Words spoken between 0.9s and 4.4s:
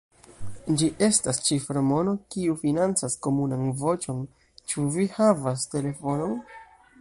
estas ĉifromono kiu financas Komunan Voĉon.